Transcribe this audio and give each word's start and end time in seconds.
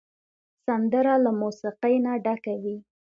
سندره 0.65 1.15
له 1.23 1.31
موسیقۍ 1.41 1.95
نه 2.05 2.13
ډکه 2.25 2.53
وي 2.63 2.77